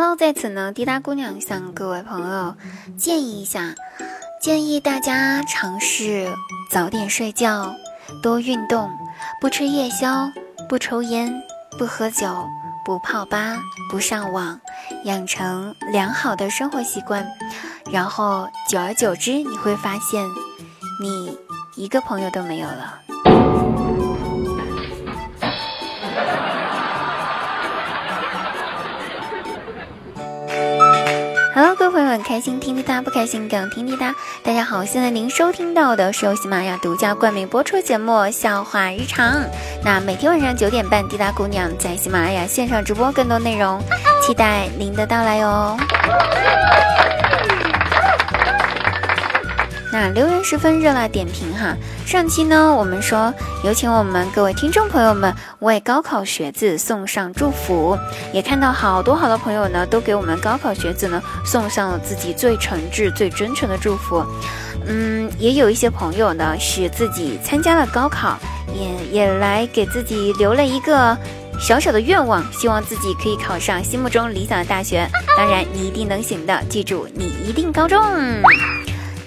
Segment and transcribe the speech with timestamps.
[0.00, 2.54] Hello，在此呢，滴答姑娘向各位朋友
[2.96, 3.74] 建议一下，
[4.40, 6.32] 建议大家尝试
[6.70, 7.74] 早点睡觉，
[8.22, 8.88] 多运动，
[9.40, 10.30] 不吃夜宵，
[10.68, 11.42] 不抽烟，
[11.76, 12.46] 不喝酒，
[12.84, 13.58] 不泡吧，
[13.90, 14.60] 不上网，
[15.02, 17.26] 养成良好的生活习惯，
[17.90, 20.24] 然后久而久之，你会发现，
[21.02, 21.36] 你
[21.74, 23.00] 一个朋友都没有了。
[32.28, 34.14] 开心听滴答，不开心更听滴答。
[34.42, 39.32] 大家好，现在您收听到的是由喜马拉雅独家冠名播出节目《笑话日常》。
[39.82, 43.80] 那每天晚上九点半，滴答姑娘在喜马拉雅线上直播更多内容，
[44.26, 45.74] 期待您的到来哟。
[49.92, 51.76] 那留言十分热辣点评哈。
[52.06, 53.32] 上期呢，我们说
[53.64, 57.98] 有请我们各位听众朋友们为高考学子送上祝福，
[58.32, 64.24] 也看到好多好多朋友呢都给我们高考学子呢送上了自己最诚挚、最真诚的祝福。
[64.86, 68.38] 嗯，也有一些朋友呢是自己参加了高考，
[68.74, 71.16] 也也来给自己留了一个
[71.58, 75.08] 小小的愿望，希望自己可以考上心目中理想的大学。
[75.36, 77.98] 当然，你一定能行的，记住，你一定高中。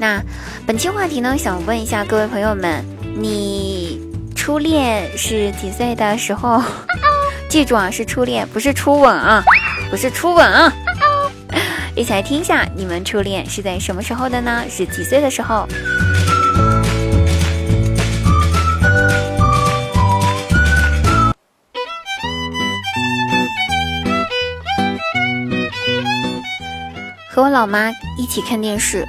[0.00, 0.18] 那
[0.66, 2.82] 本期话题呢，想问一下各位朋友们，
[3.14, 4.00] 你
[4.34, 6.62] 初恋是几岁的时候？
[7.50, 9.44] 记住啊，是初恋，不是初吻啊，
[9.90, 10.72] 不是初吻啊！
[11.94, 14.64] 一起来听一下，你们初恋是在什么时候的呢？
[14.70, 15.68] 是几岁的时候？
[27.28, 29.06] 和我老妈一起看电视。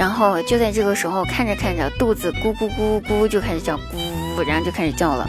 [0.00, 5.28] 然后就在这个时候，看着看着，肚子咕咕咕咕就开始叫咕，然后就开始叫了。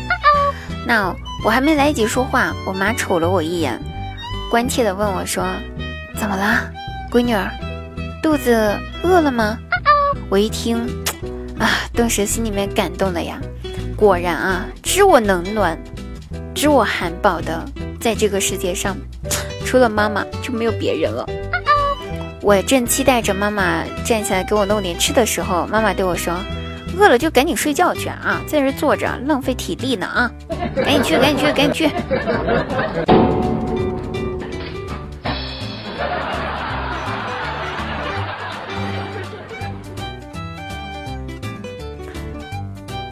[0.87, 3.77] 那我还没来得及说话，我妈瞅了我一眼，
[4.49, 5.45] 关切地问我说
[6.17, 6.71] ：“怎么了，
[7.11, 7.51] 闺女儿？
[8.23, 9.57] 肚子饿了吗？”
[10.31, 10.77] 我一听，
[11.59, 13.41] 啊，顿时心里面感动了呀。
[13.97, 15.77] 果然啊，知我冷暖，
[16.55, 17.61] 知我含饱的，
[17.99, 18.95] 在这个世界上，
[19.67, 21.27] 除了妈妈就没有别人了。
[22.43, 26.33] 我正期待着妈妈站起来给我弄点吃的时候，妈妈对我说
[26.97, 30.31] ：“饿了就赶紧睡觉去啊，在这坐着浪费体力呢啊，
[30.75, 31.89] 赶紧去，赶紧去，赶紧去。”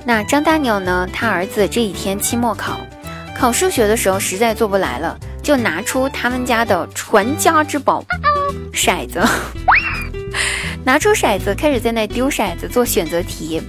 [0.04, 1.08] 那张大鸟呢？
[1.14, 2.80] 他儿子这几天期末考，
[3.38, 8.04] 考数学的时候实在做不来了，就拿出他们家的传家之宝。
[8.74, 9.22] 骰子，
[10.84, 13.62] 拿出骰子，开始在那丢骰子做选择题。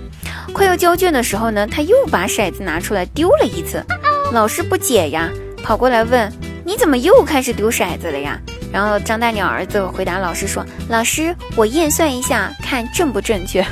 [0.53, 3.85] 快要交卷的时候呢，他又把骰子拿出来丢了一次。
[4.33, 5.29] 老师不解呀，
[5.63, 6.33] 跑过来问
[6.65, 8.39] ：“你怎么又开始丢骰子了呀？”
[8.73, 13.65] 然后张大鸟儿子回答老师说：“老师，我验算一下，看正不正确。”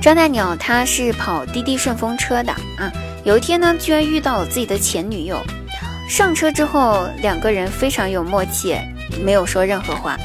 [0.00, 2.90] 张大鸟他是跑滴滴顺风车的啊，
[3.22, 5.38] 有一天呢，居然遇到了自己的前女友。
[6.08, 8.76] 上车之后，两个人非常有默契，
[9.22, 10.16] 没有说任何话。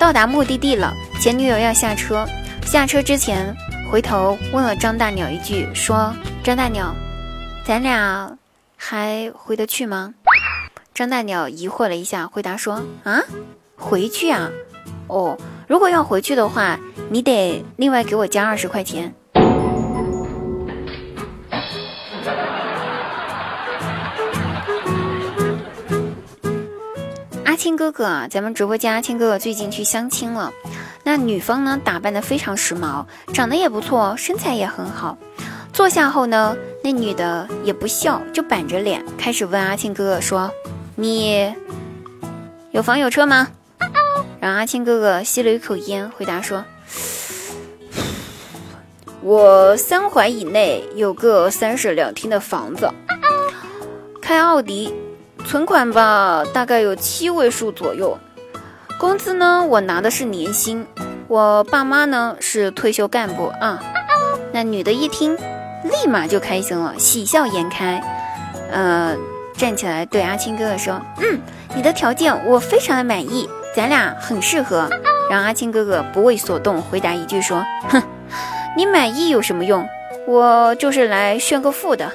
[0.00, 2.26] 到达目的地了，前女友要下车，
[2.66, 3.54] 下车之前
[3.88, 6.92] 回头问了张大鸟一句，说：“张大鸟，
[7.64, 8.36] 咱俩
[8.76, 10.12] 还回得去吗？”
[10.92, 13.22] 张大鸟疑惑了一下，回答说：“啊，
[13.76, 14.50] 回去啊？
[15.06, 16.78] 哦。”如果要回去的话，
[17.14, 19.14] 你得另外给我加二十块钱。
[27.44, 30.52] 阿青哥哥啊，咱们直播间阿青哥哥最近去相亲了，
[31.04, 35.16] 那女方呢打扮的非常时髦，长得也不错，身材也很好。
[35.72, 40.50] 坐下后呢，那女的也不笑，就板着脸开始问阿青哥哥说
[40.96, 41.54] ：“你
[42.72, 43.46] 有房有车吗？”
[44.44, 46.62] 然后阿青哥哥吸了一口烟，回答说
[49.24, 52.86] ：“我三环以内有个三室两厅的房子，
[54.20, 54.92] 开奥迪，
[55.46, 58.18] 存款吧大概有七位数左右，
[58.98, 60.86] 工资呢我拿的是年薪，
[61.26, 63.82] 我爸妈呢是退休干部啊。”
[64.52, 65.34] 那女的一听，
[65.84, 67.98] 立马就开心了，喜笑颜开，
[68.70, 69.16] 呃，
[69.56, 71.40] 站起来对阿青哥哥说：“嗯，
[71.74, 74.88] 你的条件我非常的满意。”咱俩很适合，
[75.28, 77.60] 让阿青哥哥不为所动，回答一句说
[77.90, 78.00] ：“哼，
[78.76, 79.84] 你满意有什么用？
[80.28, 82.08] 我就是来炫个富的。”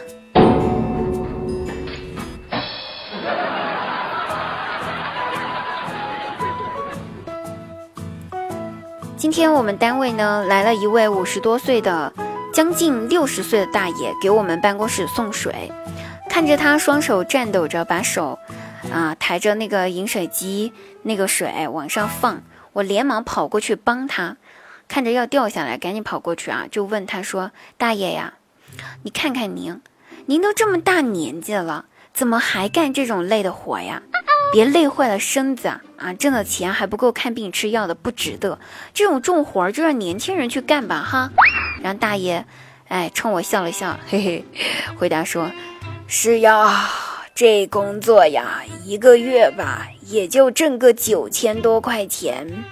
[9.18, 12.14] 今天我们单位呢来了一位五十多岁的
[12.54, 15.70] 将近六十岁的大爷给我们办公室送水，
[16.30, 18.40] 看着他双手颤抖着把手，
[18.92, 22.44] 啊抬着那个饮水机，那个水往上放，
[22.74, 24.38] 我连忙跑过去帮他，
[24.88, 28.34] 看着要掉下来，赶紧跑过去啊，就问他说：“大爷呀，
[29.04, 29.82] 你看看您，
[30.26, 34.02] 您都这么大年纪了，怎么还干这种累的活呀？”
[34.52, 35.82] 别累坏了身子啊！
[35.98, 38.58] 啊，挣的钱还不够看病吃药的，不值得。
[38.96, 41.30] 这种重活就让年轻人去干吧，哈。
[41.84, 42.44] 然后大爷，
[42.88, 44.46] 哎，冲我笑了笑，嘿嘿，
[44.98, 45.52] 回答说
[46.08, 46.90] ：“是呀，
[47.40, 52.66] 这工作呀，一个月吧，也就挣个九千多块钱，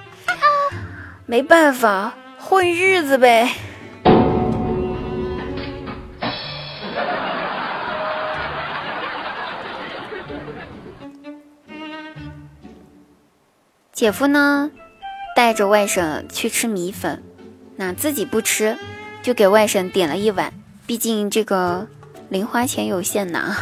[1.26, 3.50] 没办法，混日子呗。”
[13.94, 14.70] 姐夫呢，
[15.34, 17.24] 带着外甥去吃米粉，
[17.78, 18.78] 那自己不吃，
[19.24, 20.52] 就给外甥点了一碗。
[20.86, 21.88] 毕竟这个
[22.28, 23.56] 零花钱有限呐。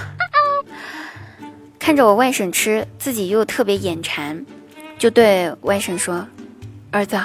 [1.86, 4.44] 看着我外甥吃，自己又特别眼馋，
[4.98, 6.28] 就对外甥说
[6.90, 7.16] ：“儿子，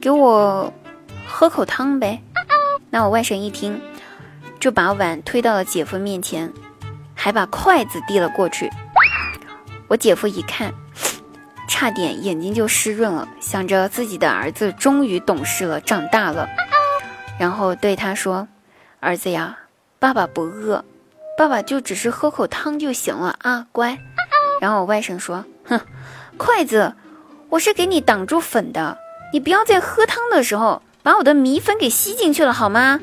[0.00, 0.72] 给我
[1.24, 2.20] 喝口汤呗。”
[2.90, 3.80] 那我外甥一听，
[4.58, 6.52] 就把碗推到了姐夫面前，
[7.14, 8.68] 还把筷子递了过去。
[9.86, 10.74] 我姐夫一看。
[11.68, 16.48] 差点眼睛就湿润了，想着自己的儿子终于懂事了，长大了，
[17.38, 18.48] 然后对他说
[18.98, 19.56] ：“儿子呀，
[20.00, 20.84] 爸爸不饿，
[21.36, 23.98] 爸爸就只是喝口汤就行了啊，乖。”
[24.60, 25.80] 然后我外甥说：“哼，
[26.38, 26.94] 筷子，
[27.50, 28.96] 我是给你挡住粉的，
[29.32, 33.00] 你不要在喝汤的时候把我的米粉给吸进去了，好吗？”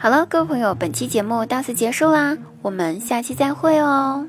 [0.00, 4.26] 好了，各位朋友，本期节目到此结束啦，我们下期再会哦。